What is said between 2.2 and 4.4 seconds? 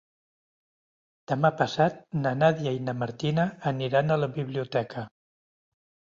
na Nàdia i na Martina aniran a la